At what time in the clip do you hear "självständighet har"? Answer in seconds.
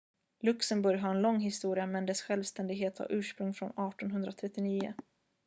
2.21-3.11